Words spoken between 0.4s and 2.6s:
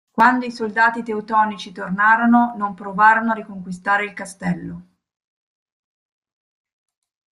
i soldati teutonici tornarono,